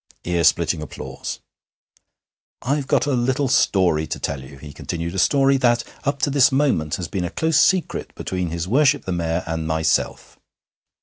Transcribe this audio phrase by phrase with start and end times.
[0.23, 1.41] Ear splitting applause.
[2.63, 6.31] 'I've got a little story to tell you,' he continued 'a story that up to
[6.31, 10.39] this moment has been a close secret between his Worship the Mayor and myself.'